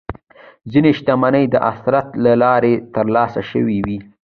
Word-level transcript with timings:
ځینې 0.71 0.91
شتمنۍ 0.97 1.45
د 1.49 1.55
ارث 1.69 1.81
له 2.23 2.33
لارې 2.43 2.73
ترلاسه 2.95 3.41
شوې 3.51 3.77
وي. 3.85 3.97